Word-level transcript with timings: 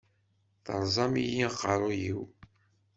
Teṛẓamt-iyi 0.65 1.43
aqeṛṛuy-iw. 1.47 2.21